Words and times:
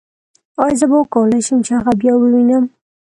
ایا 0.61 0.75
زه 0.79 0.85
به 0.89 0.95
وکولای 1.01 1.41
شم 1.47 1.59
چې 1.65 1.71
هغه 1.77 1.93
بیا 2.01 2.13
ووینم 2.17 2.63